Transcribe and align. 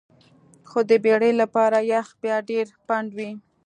خو 0.69 0.79
د 0.89 0.91
بیړۍ 1.03 1.31
لپاره 1.41 1.77
یخ 1.93 2.07
بیا 2.23 2.37
ډیر 2.49 2.65
پنډ 2.87 3.09
وي 3.17 3.31